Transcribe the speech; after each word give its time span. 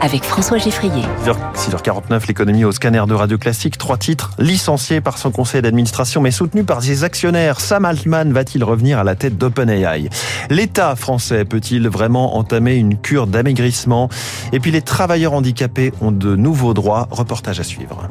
avec 0.00 0.24
François 0.24 0.58
Geffrier. 0.58 1.02
6h49, 1.54 2.26
l'économie 2.28 2.64
au 2.64 2.72
scanner 2.72 3.02
de 3.06 3.14
Radio 3.14 3.38
Classique. 3.38 3.78
Trois 3.78 3.96
titres 3.96 4.32
licenciés 4.38 5.00
par 5.00 5.18
son 5.18 5.30
conseil 5.30 5.62
d'administration 5.62 6.20
mais 6.20 6.30
soutenu 6.30 6.64
par 6.64 6.82
ses 6.82 7.04
actionnaires. 7.04 7.60
Sam 7.60 7.84
Altman 7.84 8.32
va-t-il 8.32 8.64
revenir 8.64 8.98
à 8.98 9.04
la 9.04 9.14
tête 9.14 9.36
d'OpenAI? 9.38 10.08
L'État 10.50 10.96
français 10.96 11.44
peut-il 11.44 11.88
vraiment 11.88 12.36
entamer 12.36 12.76
une 12.76 12.96
cure 12.96 13.26
d'amaigrissement? 13.26 14.08
Et 14.52 14.60
puis 14.60 14.70
les 14.70 14.82
travailleurs 14.82 15.32
handicapés 15.32 15.92
ont 16.00 16.12
de 16.12 16.36
nouveaux 16.36 16.74
droits. 16.74 17.08
Reportage 17.10 17.60
à 17.60 17.64
suivre. 17.64 18.08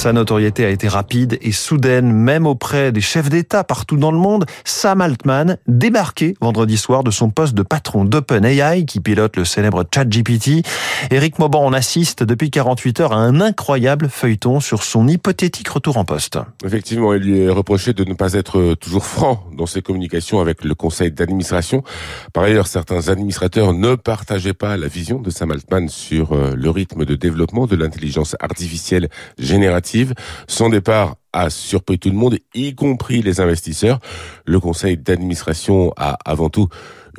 Sa 0.00 0.14
notoriété 0.14 0.64
a 0.64 0.70
été 0.70 0.88
rapide 0.88 1.36
et 1.42 1.52
soudaine, 1.52 2.10
même 2.10 2.46
auprès 2.46 2.90
des 2.90 3.02
chefs 3.02 3.28
d'État 3.28 3.64
partout 3.64 3.98
dans 3.98 4.10
le 4.10 4.16
monde. 4.16 4.46
Sam 4.64 5.02
Altman 5.02 5.58
débarqué 5.66 6.36
vendredi 6.40 6.78
soir 6.78 7.04
de 7.04 7.10
son 7.10 7.28
poste 7.28 7.52
de 7.52 7.62
patron 7.62 8.06
d'OpenAI 8.06 8.86
qui 8.86 9.00
pilote 9.00 9.36
le 9.36 9.44
célèbre 9.44 9.84
ChatGPT. 9.94 10.66
Eric 11.10 11.38
Mauban 11.38 11.66
en 11.66 11.74
assiste 11.74 12.22
depuis 12.22 12.50
48 12.50 13.00
heures 13.00 13.12
à 13.12 13.16
un 13.16 13.42
incroyable 13.42 14.08
feuilleton 14.08 14.58
sur 14.60 14.84
son 14.84 15.06
hypothétique 15.06 15.68
retour 15.68 15.98
en 15.98 16.06
poste. 16.06 16.38
Effectivement, 16.64 17.12
il 17.12 17.20
lui 17.20 17.40
est 17.40 17.50
reproché 17.50 17.92
de 17.92 18.04
ne 18.04 18.14
pas 18.14 18.32
être 18.32 18.72
toujours 18.80 19.04
franc 19.04 19.44
dans 19.54 19.66
ses 19.66 19.82
communications 19.82 20.40
avec 20.40 20.64
le 20.64 20.74
conseil 20.74 21.12
d'administration. 21.12 21.84
Par 22.32 22.44
ailleurs, 22.44 22.68
certains 22.68 23.10
administrateurs 23.10 23.74
ne 23.74 23.96
partageaient 23.96 24.54
pas 24.54 24.78
la 24.78 24.88
vision 24.88 25.20
de 25.20 25.28
Sam 25.28 25.50
Altman 25.50 25.90
sur 25.90 26.32
euh, 26.32 26.54
le 26.56 26.70
rythme 26.70 27.04
de 27.04 27.16
développement 27.16 27.66
de 27.66 27.76
l'intelligence 27.76 28.34
artificielle 28.40 29.10
générative 29.38 29.89
son 30.46 30.68
départ 30.68 31.16
a 31.32 31.50
surpris 31.50 31.98
tout 31.98 32.10
le 32.10 32.16
monde, 32.16 32.38
y 32.54 32.74
compris 32.74 33.22
les 33.22 33.40
investisseurs. 33.40 34.00
Le 34.46 34.58
conseil 34.60 34.96
d'administration 34.96 35.92
a 35.96 36.18
avant 36.24 36.50
tout 36.50 36.68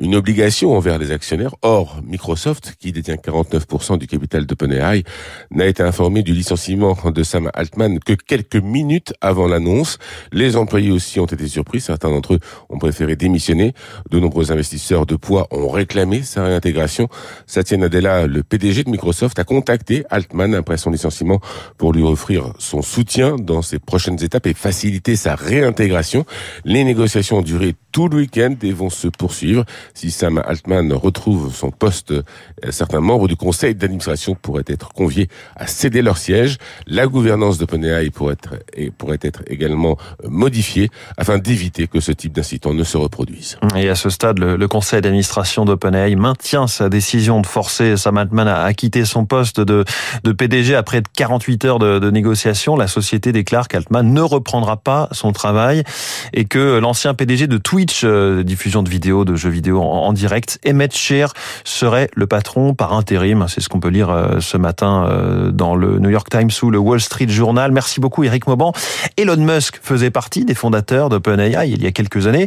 une 0.00 0.14
obligation 0.14 0.76
envers 0.76 0.98
les 0.98 1.12
actionnaires. 1.12 1.54
Or, 1.62 2.00
Microsoft, 2.04 2.76
qui 2.78 2.92
détient 2.92 3.16
49% 3.16 3.98
du 3.98 4.06
capital 4.06 4.46
d'OpenAI, 4.46 5.04
n'a 5.50 5.66
été 5.66 5.82
informé 5.82 6.22
du 6.22 6.32
licenciement 6.32 6.96
de 7.04 7.22
Sam 7.22 7.50
Altman 7.54 7.98
que 7.98 8.12
quelques 8.12 8.56
minutes 8.56 9.14
avant 9.20 9.46
l'annonce. 9.46 9.98
Les 10.32 10.56
employés 10.56 10.90
aussi 10.90 11.20
ont 11.20 11.26
été 11.26 11.46
surpris. 11.48 11.80
Certains 11.80 12.10
d'entre 12.10 12.34
eux 12.34 12.40
ont 12.68 12.78
préféré 12.78 13.16
démissionner. 13.16 13.74
De 14.10 14.18
nombreux 14.18 14.52
investisseurs 14.52 15.06
de 15.06 15.16
poids 15.16 15.48
ont 15.50 15.68
réclamé 15.68 16.22
sa 16.22 16.44
réintégration. 16.44 17.08
Satya 17.46 17.76
Nadella, 17.76 18.26
le 18.26 18.42
PDG 18.42 18.84
de 18.84 18.90
Microsoft, 18.90 19.38
a 19.38 19.44
contacté 19.44 20.04
Altman 20.10 20.54
après 20.54 20.76
son 20.76 20.90
licenciement 20.90 21.40
pour 21.78 21.92
lui 21.92 22.02
offrir 22.02 22.52
son 22.58 22.82
soutien 22.82 23.36
dans 23.36 23.62
ses 23.62 23.78
prochaines 23.78 24.22
étapes 24.22 24.46
et 24.46 24.54
faciliter 24.54 25.16
sa 25.16 25.34
réintégration. 25.34 26.24
Les 26.64 26.84
négociations 26.84 27.38
ont 27.38 27.42
duré 27.42 27.74
tout 27.92 28.08
le 28.08 28.16
week-end 28.16 28.54
et 28.62 28.72
vont 28.72 28.90
se 28.90 29.08
poursuivre. 29.08 29.64
Si 29.94 30.10
Sam 30.10 30.42
Altman 30.44 30.92
retrouve 30.92 31.54
son 31.54 31.70
poste, 31.70 32.12
euh, 32.12 32.22
certains 32.70 33.00
membres 33.00 33.28
du 33.28 33.36
conseil 33.36 33.74
d'administration 33.74 34.34
pourraient 34.34 34.64
être 34.66 34.90
conviés 34.90 35.28
à 35.56 35.66
céder 35.66 36.02
leur 36.02 36.18
siège. 36.18 36.58
La 36.86 37.06
gouvernance 37.06 37.58
d'OpenAI 37.58 38.10
pourrait 38.10 38.34
être, 38.34 38.56
pourrait 38.98 39.18
être 39.22 39.42
également 39.46 39.96
euh, 40.24 40.28
modifiée 40.28 40.90
afin 41.16 41.38
d'éviter 41.38 41.86
que 41.86 42.00
ce 42.00 42.12
type 42.12 42.32
d'incident 42.32 42.74
ne 42.74 42.84
se 42.84 42.96
reproduise. 42.96 43.58
Et 43.76 43.88
à 43.88 43.94
ce 43.94 44.10
stade, 44.10 44.38
le, 44.38 44.68
conseil 44.68 45.00
d'administration 45.00 45.64
d'OpenAI 45.64 46.16
maintient 46.16 46.66
sa 46.66 46.88
décision 46.88 47.40
de 47.40 47.46
forcer 47.46 47.96
Sam 47.96 48.16
Altman 48.16 48.48
à, 48.48 48.72
quitter 48.74 49.04
son 49.04 49.26
poste 49.26 49.60
de, 49.60 49.84
PDG 50.32 50.74
après 50.74 51.02
48 51.16 51.64
heures 51.64 51.78
de, 51.78 51.98
de 51.98 52.10
négociations. 52.10 52.76
La 52.76 52.88
société 52.88 53.32
déclare 53.32 53.68
qu'Altman 53.68 54.12
ne 54.12 54.20
reprendra 54.20 54.76
pas 54.76 55.08
son 55.12 55.32
travail 55.32 55.84
et 56.32 56.44
que 56.44 56.78
l'ancien 56.78 57.14
PDG 57.14 57.46
de 57.46 57.58
Twitch, 57.58 58.02
euh, 58.04 58.42
diffusion 58.42 58.82
de 58.82 58.88
vidéos, 58.88 59.24
de 59.24 59.34
jeux 59.34 59.50
vidéo, 59.50 59.71
en, 59.80 60.12
direct. 60.12 60.58
Emmett 60.66 60.94
Shear 60.94 61.32
serait 61.64 62.08
le 62.14 62.26
patron 62.26 62.74
par 62.74 62.92
intérim. 62.92 63.46
C'est 63.48 63.60
ce 63.60 63.68
qu'on 63.68 63.80
peut 63.80 63.88
lire 63.88 64.10
euh, 64.10 64.40
ce 64.40 64.56
matin 64.56 65.06
euh, 65.08 65.50
dans 65.50 65.74
le 65.74 65.98
New 65.98 66.10
York 66.10 66.28
Times 66.30 66.50
ou 66.62 66.70
le 66.70 66.78
Wall 66.78 67.00
Street 67.00 67.28
Journal. 67.28 67.72
Merci 67.72 68.00
beaucoup 68.00 68.24
Eric 68.24 68.46
Mauban. 68.46 68.72
Elon 69.16 69.36
Musk 69.36 69.78
faisait 69.82 70.10
partie 70.10 70.44
des 70.44 70.54
fondateurs 70.54 71.08
d'OpenAI 71.08 71.70
il 71.70 71.82
y 71.82 71.86
a 71.86 71.92
quelques 71.92 72.26
années. 72.26 72.46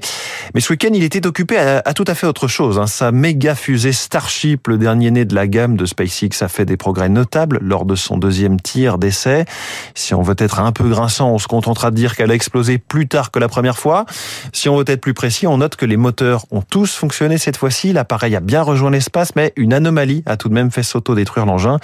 Mais 0.54 0.62
ce 0.62 0.74
week-end, 0.74 0.92
il 0.94 1.04
était 1.04 1.26
occupé 1.26 1.58
à, 1.58 1.82
tout 1.94 2.06
à 2.08 2.16
fait 2.16 2.28
autre 2.28 2.48
chose. 2.48 2.80
Hein. 2.80 2.88
Sa 2.88 3.12
méga 3.12 3.56
fusée 3.56 3.92
Starship, 3.92 4.68
le 4.68 4.78
dernier 4.78 5.12
né 5.12 5.26
de 5.26 5.36
la 5.36 5.48
gamme 5.48 5.76
de 5.78 5.86
SpaceX, 5.86 6.42
a 6.42 6.48
fait 6.48 6.66
des 6.66 6.78
progrès 6.78 7.10
notables 7.10 7.60
lors 7.62 7.86
de 7.86 7.96
son 7.96 8.18
deuxième 8.18 8.60
tir 8.60 8.98
d'essai. 8.98 9.46
Si 9.94 10.14
on 10.14 10.22
veut 10.22 10.36
être 10.38 10.60
un 10.60 10.72
peu 10.72 10.88
grinçant, 10.88 11.32
on 11.32 11.40
se 11.40 11.48
contentera 11.48 11.92
de 11.92 11.96
dire 11.96 12.16
qu'elle 12.16 12.32
a 12.32 12.36
explosé 12.36 12.78
plus 12.78 13.08
tard 13.08 13.32
que 13.32 13.40
la 13.40 13.48
première 13.48 13.78
fois. 13.78 14.06
Si 14.54 14.70
on 14.70 14.78
veut 14.78 14.86
être 14.88 15.02
plus 15.02 15.14
précis, 15.14 15.48
on 15.48 15.58
note 15.58 15.76
que 15.76 15.86
les 15.86 15.98
moteurs 15.98 16.46
ont 16.52 16.62
tous 16.62 16.94
fonctionné 16.96 17.15
cette 17.38 17.58
fois-ci. 17.58 17.94
L'appareil 17.94 18.36
a 18.36 18.40
bien 18.40 18.62
rejoint 18.62 18.92
l'espace, 18.92 19.36
mais 19.36 19.54
une 19.56 19.74
anomalie 19.74 20.24
a 20.26 20.38
tout 20.38 20.50
de 20.50 20.54
même 20.54 20.72
fait 20.72 20.84
s'auto-détruire 20.84 21.46
l'engin. 21.46 21.78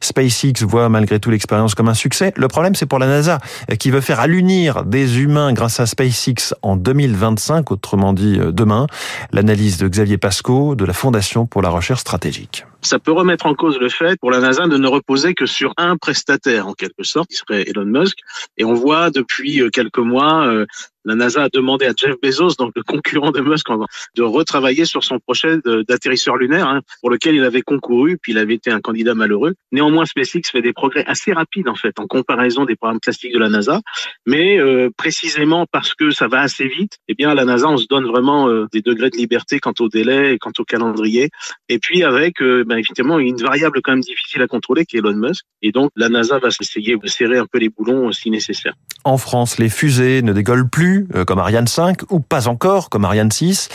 SpaceX 0.00 0.64
voit 0.66 0.88
malgré 0.88 1.20
tout 1.20 1.30
l'expérience 1.30 1.74
comme 1.74 1.88
un 1.88 1.94
succès. 1.94 2.32
Le 2.36 2.48
problème, 2.48 2.74
c'est 2.74 2.86
pour 2.86 2.98
la 2.98 3.06
NASA, 3.06 3.38
qui 3.78 3.90
veut 3.90 4.00
faire 4.00 4.20
allunir 4.20 4.84
des 4.84 5.20
humains 5.20 5.52
grâce 5.52 5.80
à 5.80 5.86
SpaceX 5.86 6.54
en 6.62 6.76
2025, 6.76 7.70
autrement 7.70 8.12
dit 8.12 8.38
euh, 8.38 8.52
demain. 8.52 8.86
L'analyse 9.32 9.76
de 9.78 9.88
Xavier 9.88 10.18
Pasco 10.18 10.74
de 10.74 10.84
la 10.84 10.92
Fondation 10.92 11.46
pour 11.46 11.62
la 11.62 11.68
recherche 11.68 12.00
stratégique 12.00 12.64
ça 12.82 12.98
peut 12.98 13.12
remettre 13.12 13.46
en 13.46 13.54
cause 13.54 13.78
le 13.78 13.88
fait 13.88 14.18
pour 14.20 14.30
la 14.30 14.40
NASA 14.40 14.66
de 14.66 14.76
ne 14.76 14.88
reposer 14.88 15.34
que 15.34 15.46
sur 15.46 15.72
un 15.76 15.96
prestataire 15.96 16.66
en 16.66 16.74
quelque 16.74 17.02
sorte, 17.02 17.28
qui 17.30 17.36
serait 17.36 17.64
Elon 17.68 17.84
Musk. 17.84 18.18
Et 18.56 18.64
on 18.64 18.74
voit 18.74 19.10
depuis 19.10 19.60
euh, 19.62 19.70
quelques 19.70 19.98
mois 19.98 20.46
euh, 20.46 20.66
la 21.04 21.14
NASA 21.14 21.44
a 21.44 21.48
demandé 21.48 21.86
à 21.86 21.92
Jeff 21.96 22.14
Bezos, 22.22 22.56
donc 22.58 22.72
le 22.76 22.82
concurrent 22.82 23.30
de 23.30 23.40
Musk, 23.40 23.68
de 24.16 24.22
retravailler 24.22 24.84
sur 24.84 25.02
son 25.02 25.18
projet 25.18 25.58
d'atterrisseur 25.88 26.36
lunaire, 26.36 26.68
hein, 26.68 26.82
pour 27.00 27.10
lequel 27.10 27.34
il 27.34 27.44
avait 27.44 27.62
concouru, 27.62 28.18
puis 28.18 28.32
il 28.32 28.38
avait 28.38 28.54
été 28.54 28.70
un 28.70 28.80
candidat 28.80 29.14
malheureux. 29.14 29.54
Néanmoins, 29.72 30.04
SpaceX 30.04 30.42
fait 30.50 30.62
des 30.62 30.72
progrès 30.72 31.04
assez 31.06 31.32
rapides 31.32 31.68
en 31.68 31.74
fait 31.74 31.98
en 31.98 32.06
comparaison 32.06 32.64
des 32.64 32.76
programmes 32.76 33.00
classiques 33.00 33.32
de 33.32 33.38
la 33.38 33.48
NASA, 33.48 33.80
mais 34.26 34.58
euh, 34.58 34.90
précisément 34.96 35.66
parce 35.70 35.94
que 35.94 36.10
ça 36.10 36.28
va 36.28 36.40
assez 36.40 36.68
vite, 36.68 36.98
eh 37.08 37.14
bien 37.14 37.34
la 37.34 37.44
NASA 37.44 37.68
on 37.68 37.76
se 37.76 37.86
donne 37.88 38.06
vraiment 38.06 38.48
euh, 38.48 38.66
des 38.72 38.82
degrés 38.82 39.10
de 39.10 39.16
liberté 39.16 39.58
quant 39.58 39.74
au 39.80 39.88
délai 39.88 40.34
et 40.34 40.38
quant 40.38 40.52
au 40.58 40.64
calendrier. 40.64 41.30
Et 41.68 41.78
puis 41.78 42.02
avec 42.02 42.42
euh, 42.42 42.64
ben, 42.70 42.78
évidemment 42.78 43.18
une 43.18 43.36
variable 43.36 43.80
quand 43.82 43.92
même 43.92 44.00
difficile 44.00 44.42
à 44.42 44.46
contrôler 44.46 44.86
qui 44.86 44.96
est 44.96 45.00
Elon 45.00 45.14
Musk, 45.14 45.44
et 45.60 45.72
donc 45.72 45.90
la 45.96 46.08
NASA 46.08 46.38
va 46.38 46.50
s'essayer 46.52 46.96
de 46.96 47.06
serrer 47.08 47.38
un 47.38 47.46
peu 47.46 47.58
les 47.58 47.68
boulons 47.68 48.12
si 48.12 48.30
nécessaire. 48.30 48.74
En 49.04 49.16
France, 49.16 49.56
les 49.56 49.70
fusées 49.70 50.20
ne 50.20 50.34
décollent 50.34 50.68
plus 50.68 51.08
euh, 51.14 51.24
comme 51.24 51.38
Ariane 51.38 51.66
5 51.66 52.10
ou 52.10 52.20
pas 52.20 52.48
encore 52.48 52.90
comme 52.90 53.06
Ariane 53.06 53.30
6. 53.30 53.70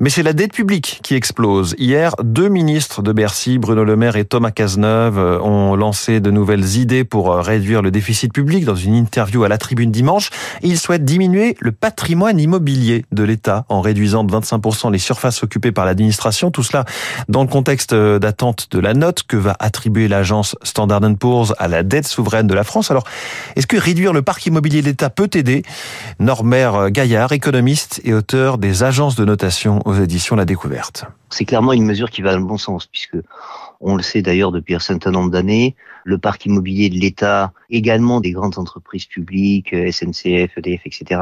Mais 0.00 0.08
c'est 0.08 0.22
la 0.22 0.32
dette 0.32 0.54
publique 0.54 1.00
qui 1.02 1.14
explose. 1.14 1.74
Hier, 1.76 2.14
deux 2.22 2.48
ministres 2.48 3.02
de 3.02 3.12
Bercy, 3.12 3.58
Bruno 3.58 3.84
Le 3.84 3.96
Maire 3.96 4.16
et 4.16 4.24
Thomas 4.24 4.52
Cazeneuve, 4.52 5.18
euh, 5.18 5.38
ont 5.40 5.76
lancé 5.76 6.20
de 6.20 6.30
nouvelles 6.30 6.76
idées 6.76 7.04
pour 7.04 7.30
euh, 7.30 7.42
réduire 7.42 7.82
le 7.82 7.90
déficit 7.90 8.32
public 8.32 8.64
dans 8.64 8.74
une 8.74 8.94
interview 8.94 9.44
à 9.44 9.48
la 9.48 9.58
tribune 9.58 9.90
dimanche. 9.90 10.30
Ils 10.62 10.78
souhaitent 10.78 11.04
diminuer 11.04 11.58
le 11.60 11.72
patrimoine 11.72 12.40
immobilier 12.40 13.04
de 13.12 13.22
l'État 13.22 13.66
en 13.68 13.82
réduisant 13.82 14.24
de 14.24 14.32
25% 14.32 14.90
les 14.92 14.98
surfaces 14.98 15.42
occupées 15.42 15.72
par 15.72 15.84
l'administration. 15.84 16.50
Tout 16.50 16.62
cela 16.62 16.86
dans 17.28 17.42
le 17.42 17.48
contexte 17.48 17.94
d'attente 17.94 18.68
de 18.70 18.78
la 18.78 18.94
note 18.94 19.24
que 19.24 19.36
va 19.36 19.56
attribuer 19.60 20.08
l'agence 20.08 20.56
Standard 20.62 21.02
Poor's 21.18 21.52
à 21.58 21.68
la 21.68 21.82
dette 21.82 22.06
souveraine 22.06 22.46
de 22.46 22.54
la 22.54 22.64
France. 22.64 22.90
Alors, 22.90 23.04
est-ce 23.56 23.66
que 23.66 23.76
réduire 23.76 24.14
le 24.14 24.22
parc 24.22 24.46
immobilier 24.46 24.69
de 24.78 24.84
l'État 24.84 25.10
peut 25.10 25.30
aider 25.34 25.62
Normé 26.20 26.70
Gaillard, 26.90 27.32
économiste 27.32 28.00
et 28.04 28.14
auteur 28.14 28.58
des 28.58 28.82
agences 28.84 29.16
de 29.16 29.24
notation 29.24 29.80
aux 29.84 29.94
éditions 29.94 30.36
La 30.36 30.44
Découverte. 30.44 31.04
C'est 31.28 31.44
clairement 31.44 31.72
une 31.72 31.84
mesure 31.84 32.10
qui 32.10 32.22
va 32.22 32.32
dans 32.32 32.38
le 32.38 32.44
bon 32.44 32.58
sens, 32.58 32.86
puisque 32.86 33.16
on 33.80 33.96
le 33.96 34.02
sait 34.02 34.20
d'ailleurs 34.20 34.52
depuis 34.52 34.74
un 34.74 34.80
certain 34.80 35.10
nombre 35.10 35.30
d'années, 35.30 35.74
le 36.04 36.18
parc 36.18 36.46
immobilier 36.46 36.90
de 36.90 36.96
l'État, 36.96 37.52
également 37.70 38.20
des 38.20 38.32
grandes 38.32 38.58
entreprises 38.58 39.06
publiques, 39.06 39.70
SNCF, 39.70 40.58
EDF, 40.58 40.82
etc., 40.84 41.20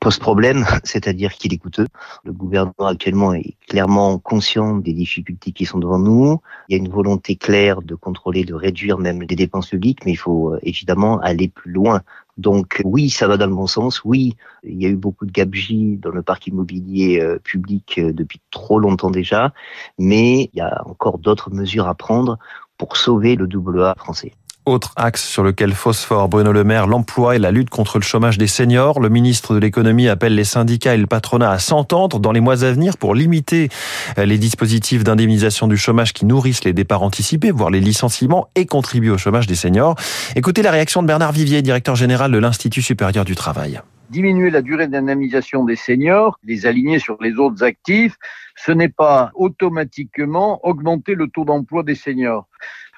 pose 0.00 0.18
problème, 0.18 0.64
c'est-à-dire 0.84 1.32
qu'il 1.34 1.52
est 1.52 1.58
coûteux. 1.58 1.86
Le 2.24 2.32
gouvernement 2.32 2.86
actuellement 2.86 3.34
est 3.34 3.54
clairement 3.68 4.18
conscient 4.18 4.76
des 4.76 4.92
difficultés 4.92 5.52
qui 5.52 5.66
sont 5.66 5.78
devant 5.78 5.98
nous. 5.98 6.40
Il 6.68 6.76
y 6.76 6.80
a 6.80 6.82
une 6.82 6.90
volonté 6.90 7.36
claire 7.36 7.82
de 7.82 7.94
contrôler, 7.94 8.44
de 8.44 8.54
réduire 8.54 8.98
même 8.98 9.22
les 9.22 9.36
dépenses 9.36 9.68
publiques, 9.68 10.04
mais 10.04 10.12
il 10.12 10.16
faut 10.16 10.54
euh, 10.54 10.60
évidemment 10.62 11.20
aller 11.20 11.48
plus 11.48 11.72
loin. 11.72 12.02
Donc 12.36 12.82
oui, 12.84 13.10
ça 13.10 13.28
va 13.28 13.36
dans 13.36 13.46
le 13.46 13.54
bon 13.54 13.66
sens. 13.66 14.02
Oui, 14.04 14.36
il 14.64 14.82
y 14.82 14.86
a 14.86 14.88
eu 14.88 14.96
beaucoup 14.96 15.26
de 15.26 15.30
gabegies 15.30 15.98
dans 15.98 16.10
le 16.10 16.22
parc 16.22 16.46
immobilier 16.46 17.20
euh, 17.20 17.38
public 17.38 17.98
euh, 17.98 18.12
depuis 18.12 18.40
trop 18.50 18.78
longtemps 18.78 19.10
déjà, 19.10 19.52
mais 19.98 20.50
il 20.52 20.58
y 20.58 20.60
a 20.60 20.82
encore 20.86 21.18
d'autres 21.18 21.50
mesures 21.50 21.88
à 21.88 21.94
prendre 21.94 22.38
pour 22.76 22.96
sauver 22.96 23.36
le 23.36 23.46
double 23.46 23.82
A 23.84 23.94
français. 23.96 24.32
Autre 24.66 24.94
axe 24.96 25.22
sur 25.22 25.42
lequel 25.42 25.74
phosphore 25.74 26.30
Bruno 26.30 26.50
Le 26.50 26.64
Maire, 26.64 26.86
l'emploi 26.86 27.36
et 27.36 27.38
la 27.38 27.50
lutte 27.50 27.68
contre 27.68 27.98
le 27.98 28.02
chômage 28.02 28.38
des 28.38 28.46
seniors. 28.46 28.98
Le 28.98 29.10
ministre 29.10 29.52
de 29.52 29.58
l'économie 29.58 30.08
appelle 30.08 30.34
les 30.34 30.44
syndicats 30.44 30.94
et 30.94 30.96
le 30.96 31.06
patronat 31.06 31.50
à 31.50 31.58
s'entendre 31.58 32.18
dans 32.18 32.32
les 32.32 32.40
mois 32.40 32.64
à 32.64 32.72
venir 32.72 32.96
pour 32.96 33.14
limiter 33.14 33.68
les 34.16 34.38
dispositifs 34.38 35.04
d'indemnisation 35.04 35.68
du 35.68 35.76
chômage 35.76 36.14
qui 36.14 36.24
nourrissent 36.24 36.64
les 36.64 36.72
départs 36.72 37.02
anticipés, 37.02 37.50
voire 37.50 37.68
les 37.68 37.80
licenciements 37.80 38.48
et 38.54 38.64
contribuent 38.64 39.10
au 39.10 39.18
chômage 39.18 39.46
des 39.46 39.54
seniors. 39.54 39.96
Écoutez 40.34 40.62
la 40.62 40.70
réaction 40.70 41.02
de 41.02 41.08
Bernard 41.08 41.32
Vivier, 41.32 41.60
directeur 41.60 41.94
général 41.94 42.32
de 42.32 42.38
l'Institut 42.38 42.80
supérieur 42.80 43.26
du 43.26 43.34
travail 43.34 43.82
diminuer 44.10 44.50
la 44.50 44.62
durée 44.62 44.86
d'indemnisation 44.86 45.64
des 45.64 45.74
seniors, 45.74 46.38
les 46.44 46.66
aligner 46.66 47.00
sur 47.00 47.16
les 47.20 47.34
autres 47.34 47.64
actifs, 47.64 48.16
ce 48.54 48.70
n'est 48.70 48.88
pas 48.88 49.32
automatiquement 49.34 50.60
augmenter 50.64 51.14
le 51.14 51.26
taux 51.26 51.44
d'emploi 51.44 51.82
des 51.82 51.96
seniors. 51.96 52.46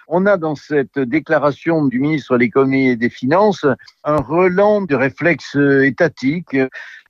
On 0.09 0.25
a 0.27 0.37
dans 0.37 0.55
cette 0.55 1.01
déclaration 1.01 1.85
du 1.87 1.99
ministre 1.99 2.35
de 2.35 2.39
l'économie 2.39 2.89
et 2.91 2.97
des 2.97 3.11
finances 3.11 3.67
un 4.05 4.17
relan 4.17 4.83
de 4.83 4.95
réflexes 4.95 5.57
étatiques. 5.57 6.57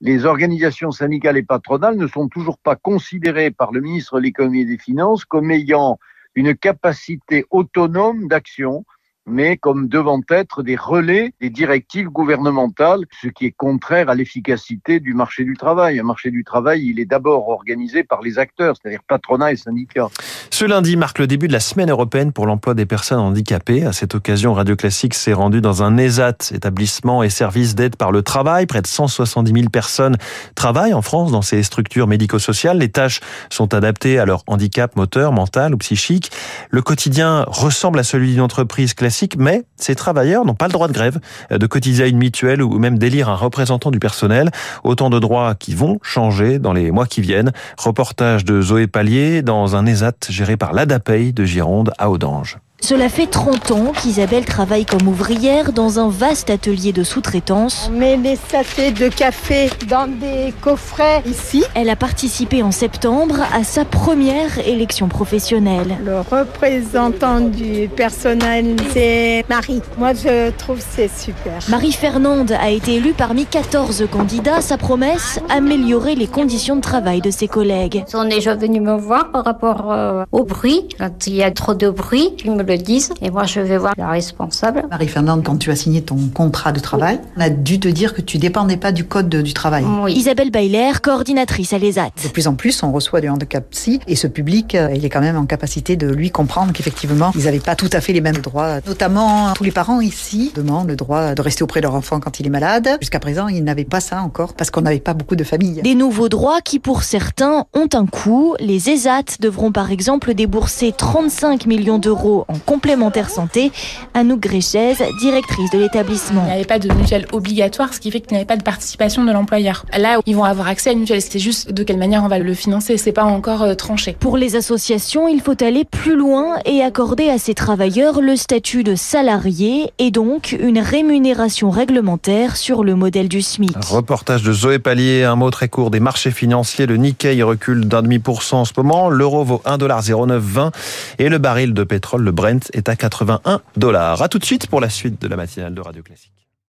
Les 0.00 0.24
organisations 0.24 0.90
syndicales 0.90 1.36
et 1.36 1.42
patronales 1.42 1.96
ne 1.96 2.06
sont 2.06 2.28
toujours 2.28 2.58
pas 2.58 2.74
considérées 2.74 3.50
par 3.50 3.72
le 3.72 3.82
ministre 3.82 4.16
de 4.16 4.22
l'économie 4.22 4.62
et 4.62 4.64
des 4.64 4.78
finances 4.78 5.26
comme 5.26 5.50
ayant 5.50 5.98
une 6.34 6.54
capacité 6.56 7.44
autonome 7.50 8.28
d'action 8.28 8.86
mais 9.26 9.56
comme 9.56 9.88
devant 9.88 10.20
être 10.28 10.62
des 10.62 10.76
relais 10.76 11.34
des 11.40 11.50
directives 11.50 12.08
gouvernementales, 12.08 13.04
ce 13.22 13.28
qui 13.28 13.46
est 13.46 13.50
contraire 13.50 14.08
à 14.08 14.14
l'efficacité 14.14 15.00
du 15.00 15.14
marché 15.14 15.44
du 15.44 15.56
travail. 15.56 15.98
Un 15.98 16.04
marché 16.04 16.30
du 16.30 16.44
travail, 16.44 16.86
il 16.86 17.00
est 17.00 17.04
d'abord 17.04 17.48
organisé 17.48 18.04
par 18.04 18.22
les 18.22 18.38
acteurs, 18.38 18.76
c'est-à-dire 18.80 19.00
patronat 19.06 19.52
et 19.52 19.56
syndicats. 19.56 20.08
Ce 20.50 20.64
lundi 20.64 20.96
marque 20.96 21.18
le 21.18 21.26
début 21.26 21.48
de 21.48 21.52
la 21.52 21.60
semaine 21.60 21.90
européenne 21.90 22.32
pour 22.32 22.46
l'emploi 22.46 22.74
des 22.74 22.86
personnes 22.86 23.18
handicapées. 23.18 23.84
À 23.84 23.92
cette 23.92 24.14
occasion, 24.14 24.54
Radio 24.54 24.76
Classique 24.76 25.14
s'est 25.14 25.32
rendu 25.32 25.60
dans 25.60 25.82
un 25.82 25.96
ESAT, 25.98 26.52
établissement 26.52 27.22
et 27.22 27.28
service 27.28 27.74
d'aide 27.74 27.96
par 27.96 28.12
le 28.12 28.22
travail. 28.22 28.66
Près 28.66 28.80
de 28.80 28.86
170 28.86 29.52
000 29.52 29.70
personnes 29.70 30.16
travaillent 30.54 30.94
en 30.94 31.02
France 31.02 31.32
dans 31.32 31.42
ces 31.42 31.62
structures 31.62 32.06
médico-sociales. 32.06 32.78
Les 32.78 32.90
tâches 32.90 33.20
sont 33.50 33.74
adaptées 33.74 34.18
à 34.18 34.24
leur 34.24 34.44
handicap 34.46 34.94
moteur, 34.96 35.32
mental 35.32 35.74
ou 35.74 35.78
psychique. 35.78 36.30
Le 36.70 36.80
quotidien 36.80 37.44
ressemble 37.48 37.98
à 37.98 38.04
celui 38.04 38.32
d'une 38.32 38.40
entreprise 38.40 38.94
classique 38.94 39.15
mais 39.38 39.64
ces 39.76 39.94
travailleurs 39.94 40.44
n'ont 40.44 40.54
pas 40.54 40.66
le 40.66 40.72
droit 40.72 40.88
de 40.88 40.92
grève, 40.92 41.18
euh, 41.52 41.58
de 41.58 41.66
cotiser 41.66 42.04
à 42.04 42.06
une 42.06 42.18
mutuelle 42.18 42.62
ou 42.62 42.78
même 42.78 42.98
d'élire 42.98 43.28
un 43.28 43.36
représentant 43.36 43.90
du 43.90 43.98
personnel. 43.98 44.50
Autant 44.84 45.10
de 45.10 45.18
droits 45.18 45.54
qui 45.54 45.74
vont 45.74 45.98
changer 46.02 46.58
dans 46.58 46.72
les 46.72 46.90
mois 46.90 47.06
qui 47.06 47.20
viennent. 47.20 47.52
Reportage 47.78 48.44
de 48.44 48.60
Zoé 48.60 48.86
Pallier 48.86 49.42
dans 49.42 49.76
un 49.76 49.86
ESAT 49.86 50.28
géré 50.28 50.56
par 50.56 50.72
l'ADAPEI 50.72 51.32
de 51.32 51.44
Gironde 51.44 51.92
à 51.98 52.10
Audange. 52.10 52.58
Cela 52.80 53.08
fait 53.08 53.26
30 53.26 53.70
ans 53.72 53.92
qu'Isabelle 53.92 54.44
travaille 54.44 54.84
comme 54.84 55.08
ouvrière 55.08 55.72
dans 55.72 55.98
un 55.98 56.08
vaste 56.08 56.50
atelier 56.50 56.92
de 56.92 57.02
sous-traitance. 57.02 57.90
On 57.92 57.98
met 57.98 58.16
les 58.16 58.36
sachets 58.36 58.92
de 58.92 59.08
café 59.08 59.70
dans 59.88 60.06
des 60.06 60.52
coffrets 60.60 61.22
ici. 61.26 61.64
Elle 61.74 61.88
a 61.88 61.96
participé 61.96 62.62
en 62.62 62.70
septembre 62.70 63.36
à 63.52 63.64
sa 63.64 63.84
première 63.84 64.58
élection 64.68 65.08
professionnelle. 65.08 65.96
Le 66.04 66.20
représentant 66.20 67.40
du 67.40 67.88
personnel, 67.88 68.76
c'est 68.92 69.44
Marie. 69.48 69.80
Moi, 69.98 70.12
je 70.12 70.50
trouve 70.50 70.78
c'est 70.78 71.10
super. 71.10 71.54
Marie-Fernande 71.68 72.52
a 72.52 72.70
été 72.70 72.96
élue 72.96 73.14
parmi 73.14 73.46
14 73.46 74.06
candidats. 74.12 74.60
Sa 74.60 74.76
promesse, 74.76 75.40
améliorer 75.48 76.14
les 76.14 76.28
conditions 76.28 76.76
de 76.76 76.82
travail 76.82 77.20
de 77.20 77.30
ses 77.30 77.48
collègues. 77.48 78.04
Ils 78.06 78.10
sont 78.10 78.28
déjà 78.28 78.54
venus 78.54 78.82
me 78.82 78.96
voir 78.96 79.32
par 79.32 79.44
rapport 79.44 79.90
euh, 79.90 80.24
au 80.30 80.44
bruit. 80.44 80.88
Quand 80.98 81.26
il 81.26 81.34
y 81.34 81.42
a 81.42 81.50
trop 81.50 81.74
de 81.74 81.88
bruit, 81.88 82.32
ils 82.44 82.52
me 82.52 82.65
le 82.66 82.76
disent 82.76 83.12
et 83.22 83.30
moi 83.30 83.44
je 83.44 83.60
vais 83.60 83.78
voir 83.78 83.94
la 83.96 84.08
responsable. 84.08 84.84
Marie-Fernande, 84.90 85.42
quand 85.44 85.56
tu 85.56 85.70
as 85.70 85.76
signé 85.76 86.02
ton 86.02 86.18
contrat 86.34 86.72
de 86.72 86.80
travail, 86.80 87.20
on 87.36 87.40
a 87.40 87.50
dû 87.50 87.80
te 87.80 87.88
dire 87.88 88.14
que 88.14 88.20
tu 88.20 88.38
dépendais 88.38 88.76
pas 88.76 88.92
du 88.92 89.04
code 89.04 89.28
du 89.28 89.54
travail. 89.54 89.84
Oui. 90.02 90.12
Isabelle 90.14 90.50
Bayler, 90.50 90.92
coordinatrice 91.02 91.72
à 91.72 91.78
l'ESAT. 91.78 92.10
De 92.22 92.28
plus 92.28 92.46
en 92.46 92.54
plus, 92.54 92.82
on 92.82 92.92
reçoit 92.92 93.20
du 93.20 93.28
handicap 93.28 93.68
psy 93.70 94.00
et 94.06 94.16
ce 94.16 94.26
public, 94.26 94.74
euh, 94.74 94.90
il 94.94 95.04
est 95.04 95.10
quand 95.10 95.20
même 95.20 95.36
en 95.36 95.46
capacité 95.46 95.96
de 95.96 96.08
lui 96.08 96.30
comprendre 96.30 96.72
qu'effectivement, 96.72 97.32
ils 97.36 97.44
n'avaient 97.44 97.60
pas 97.60 97.76
tout 97.76 97.90
à 97.92 98.00
fait 98.00 98.12
les 98.12 98.20
mêmes 98.20 98.36
droits. 98.36 98.80
Notamment, 98.86 99.52
tous 99.54 99.64
les 99.64 99.70
parents 99.70 100.00
ici 100.00 100.52
demandent 100.54 100.88
le 100.88 100.96
droit 100.96 101.34
de 101.34 101.42
rester 101.42 101.62
auprès 101.62 101.80
de 101.80 101.86
leur 101.86 101.94
enfant 101.94 102.20
quand 102.20 102.40
il 102.40 102.46
est 102.46 102.50
malade. 102.50 102.88
Jusqu'à 103.00 103.20
présent, 103.20 103.48
ils 103.48 103.64
n'avaient 103.64 103.84
pas 103.84 104.00
ça 104.00 104.22
encore 104.22 104.54
parce 104.54 104.70
qu'on 104.70 104.82
n'avait 104.82 105.00
pas 105.00 105.14
beaucoup 105.14 105.36
de 105.36 105.44
familles. 105.44 105.82
Des 105.82 105.94
nouveaux 105.94 106.28
droits 106.28 106.60
qui, 106.60 106.78
pour 106.78 107.02
certains, 107.02 107.64
ont 107.74 107.88
un 107.92 108.06
coût. 108.06 108.54
Les 108.58 108.90
ESAT 108.90 109.38
devront 109.40 109.72
par 109.72 109.90
exemple 109.90 110.34
débourser 110.34 110.92
35 110.96 111.66
millions 111.66 111.98
d'euros 111.98 112.44
en 112.48 112.55
complémentaire 112.64 113.30
santé. 113.30 113.72
Anouk 114.14 114.40
Gréchez, 114.40 114.94
directrice 115.20 115.70
de 115.70 115.78
l'établissement. 115.78 116.42
Il 116.44 116.48
n'y 116.48 116.54
avait 116.54 116.64
pas 116.64 116.78
de 116.78 116.92
mutuelle 116.92 117.26
obligatoire, 117.32 117.92
ce 117.94 118.00
qui 118.00 118.10
fait 118.10 118.20
qu'il 118.20 118.32
n'y 118.32 118.38
avait 118.38 118.46
pas 118.46 118.56
de 118.56 118.62
participation 118.62 119.24
de 119.24 119.32
l'employeur. 119.32 119.84
Là, 119.96 120.18
ils 120.26 120.36
vont 120.36 120.44
avoir 120.44 120.68
accès 120.68 120.90
à 120.90 120.92
une 120.92 121.00
mutuelle. 121.00 121.20
C'est 121.20 121.38
juste 121.38 121.72
de 121.72 121.82
quelle 121.82 121.98
manière 121.98 122.24
on 122.24 122.28
va 122.28 122.38
le 122.38 122.54
financer. 122.54 122.96
C'est 122.96 123.12
pas 123.12 123.24
encore 123.24 123.62
euh, 123.62 123.74
tranché. 123.74 124.16
Pour 124.18 124.36
les 124.36 124.56
associations, 124.56 125.28
il 125.28 125.40
faut 125.40 125.62
aller 125.62 125.84
plus 125.84 126.16
loin 126.16 126.56
et 126.64 126.82
accorder 126.82 127.28
à 127.28 127.38
ces 127.38 127.54
travailleurs 127.54 128.20
le 128.20 128.36
statut 128.36 128.84
de 128.84 128.94
salarié 128.94 129.92
et 129.98 130.10
donc 130.10 130.56
une 130.58 130.78
rémunération 130.78 131.70
réglementaire 131.70 132.56
sur 132.56 132.84
le 132.84 132.94
modèle 132.94 133.28
du 133.28 133.42
SMIC. 133.42 133.76
reportage 133.88 134.42
de 134.42 134.52
Zoé 134.52 134.78
Pallier, 134.78 135.24
un 135.24 135.36
mot 135.36 135.50
très 135.50 135.68
court 135.68 135.90
des 135.90 136.00
marchés 136.00 136.30
financiers. 136.30 136.86
Le 136.86 136.96
Nikkei 136.96 137.42
recule 137.42 137.86
d'un 137.86 138.02
demi 138.02 138.18
pour 138.18 138.42
cent 138.42 138.60
en 138.60 138.64
ce 138.64 138.72
moment. 138.76 139.08
L'euro 139.08 139.44
vaut 139.44 139.62
1,0920 139.66 140.70
et 141.18 141.28
le 141.28 141.38
baril 141.38 141.74
de 141.74 141.84
pétrole, 141.84 142.22
le 142.22 142.32
Brent, 142.32 142.45
est 142.46 142.88
à 142.88 142.96
81 142.96 143.60
dollars. 143.76 144.22
A 144.22 144.28
tout 144.28 144.38
de 144.38 144.44
suite 144.44 144.66
pour 144.68 144.80
la 144.80 144.88
suite 144.88 145.20
de 145.20 145.28
la 145.28 145.36
matinale 145.36 145.74
de 145.74 145.80
Radio 145.80 146.02
Classique. 146.02 146.45